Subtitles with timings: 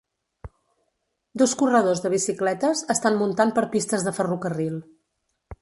[1.41, 4.85] Dos corredors de bicicletes estan muntant per pistes de ferrocarril.